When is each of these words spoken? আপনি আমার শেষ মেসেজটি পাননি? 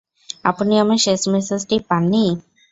আপনি 0.45 0.73
আমার 0.83 0.99
শেষ 1.05 1.21
মেসেজটি 1.33 1.75
পাননি? 1.89 2.25